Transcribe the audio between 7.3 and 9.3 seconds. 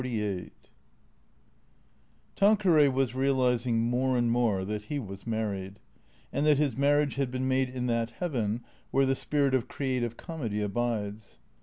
made in that heaven where the